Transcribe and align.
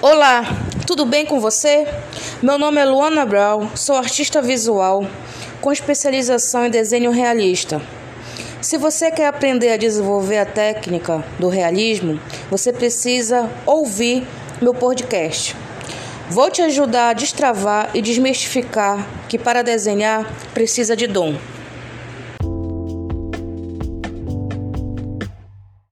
Olá, 0.00 0.44
tudo 0.86 1.04
bem 1.04 1.26
com 1.26 1.40
você? 1.40 1.84
Meu 2.40 2.56
nome 2.56 2.80
é 2.80 2.84
Luana 2.84 3.26
Brown, 3.26 3.68
sou 3.74 3.96
artista 3.96 4.40
visual 4.40 5.04
com 5.60 5.72
especialização 5.72 6.66
em 6.66 6.70
desenho 6.70 7.10
realista. 7.10 7.82
Se 8.62 8.78
você 8.78 9.10
quer 9.10 9.26
aprender 9.26 9.72
a 9.72 9.76
desenvolver 9.76 10.38
a 10.38 10.46
técnica 10.46 11.24
do 11.40 11.48
realismo, 11.48 12.20
você 12.48 12.72
precisa 12.72 13.50
ouvir 13.66 14.24
meu 14.62 14.72
podcast. 14.72 15.56
Vou 16.30 16.48
te 16.48 16.62
ajudar 16.62 17.08
a 17.08 17.14
destravar 17.14 17.90
e 17.92 18.00
desmistificar 18.00 19.04
que 19.28 19.36
para 19.36 19.62
desenhar 19.62 20.32
precisa 20.54 20.94
de 20.94 21.08
dom. 21.08 21.34